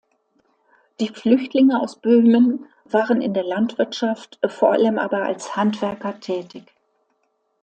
[0.99, 6.63] Die Flüchtlinge aus Böhmen waren in der Landwirtschaft, vor allem aber als Handwerker tätig.